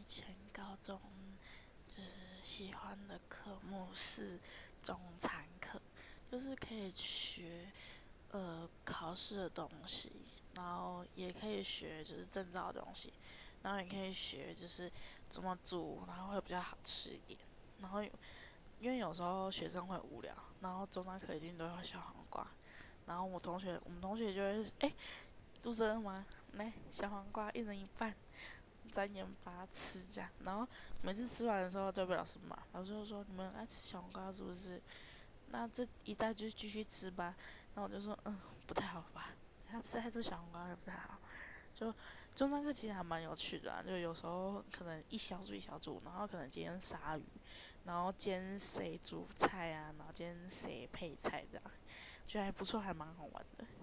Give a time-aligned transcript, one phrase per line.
[0.00, 0.98] 以前高中
[1.86, 4.40] 就是喜欢的科目是
[4.82, 5.78] 中餐课，
[6.32, 7.70] 就是可以学
[8.30, 10.10] 呃考试的东西，
[10.54, 13.12] 然后也可以学就是证照的东西，
[13.62, 14.90] 然后也可以学就是
[15.28, 17.38] 怎么煮，然后会比较好吃一点。
[17.80, 18.02] 然后
[18.80, 22.46] 因为有时候学生会无聊，然后中餐课一定都要小黄瓜，
[23.04, 24.94] 然后我同学我们同学就会哎，
[25.62, 26.24] 肚子饿吗？
[26.52, 28.16] 来小黄瓜一人一半。
[28.90, 30.66] 沾盐巴吃这样，然后
[31.02, 34.80] 每次吃完的时候都被老师骂，老师就说你们爱吃小黄瓜是不是？
[35.52, 37.34] 那这一袋就继续吃吧。
[37.74, 38.36] 然后我就说嗯，
[38.66, 39.30] 不太好吧，
[39.70, 41.18] 他吃太多小黄瓜也不太好。
[41.74, 41.94] 就
[42.34, 47.22] 中餐课其实还蛮有趣的，就有时候可能一小组一小组，然后可能今天杀鱼，
[47.84, 51.64] 然后今天谁煮菜啊，然后今天谁配菜这样，
[52.26, 53.64] 觉得还不错，还蛮好玩的。